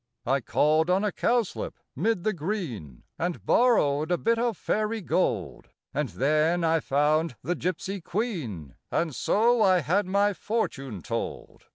[0.25, 5.67] I called on a cowslip 'mid the green, And borrowed a bit of fairy gold,
[5.93, 11.65] And then I found the gypsy queen, And so I had my fortune told.